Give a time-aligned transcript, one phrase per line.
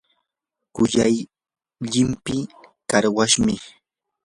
[0.75, 1.15] kuyay
[1.91, 2.49] llimpii
[2.89, 3.53] qarwashmi.